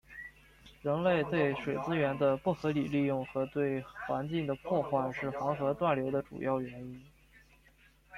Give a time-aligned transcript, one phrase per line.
[0.81, 7.05] 人类对水资源的不合理利用和对环境的破坏是黄河断流的主要原因。